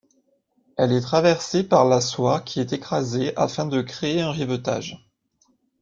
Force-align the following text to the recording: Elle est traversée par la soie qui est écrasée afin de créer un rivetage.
Elle 0.77 0.93
est 0.93 1.01
traversée 1.01 1.63
par 1.63 1.85
la 1.85 2.01
soie 2.01 2.39
qui 2.41 2.59
est 2.59 2.73
écrasée 2.73 3.33
afin 3.37 3.67
de 3.67 3.83
créer 3.83 4.21
un 4.21 4.31
rivetage. 4.31 5.07